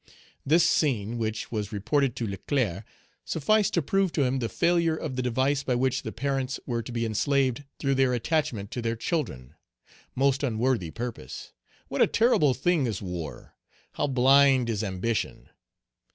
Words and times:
This 0.43 0.67
scene, 0.67 1.19
which 1.19 1.51
was 1.51 1.71
reported 1.71 2.15
to 2.15 2.25
Leclerc, 2.25 2.83
sufficed 3.23 3.75
to 3.75 3.83
prove 3.83 4.11
to 4.13 4.23
him 4.23 4.39
the 4.39 4.49
failure 4.49 4.95
of 4.95 5.15
the 5.15 5.21
device 5.21 5.61
by 5.61 5.75
which 5.75 6.01
the 6.01 6.11
parents 6.11 6.59
were 6.65 6.81
to 6.81 6.91
be 6.91 7.05
enslaved 7.05 7.65
through 7.77 7.93
their 7.93 8.11
attachment 8.15 8.71
to 8.71 8.81
their 8.81 8.95
children. 8.95 9.53
Most 10.15 10.41
unworthy 10.41 10.89
purpose! 10.89 11.53
What 11.87 12.01
a 12.01 12.07
terrible 12.07 12.55
thing 12.55 12.87
is 12.87 12.99
war! 12.99 13.53
How 13.91 14.07
blind 14.07 14.71
is 14.71 14.83
ambition! 14.83 15.49